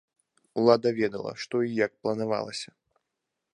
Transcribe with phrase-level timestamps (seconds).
[0.61, 2.69] Улада ведала, што і як планавалася.